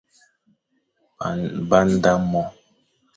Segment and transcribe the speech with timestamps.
[1.69, 2.43] Ba nda mo,